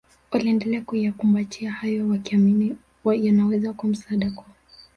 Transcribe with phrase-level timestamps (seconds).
[0.31, 2.77] waliendelea kuyakumbatia hayo wakiamini
[3.13, 4.55] yanaweza kuwa msaada kwao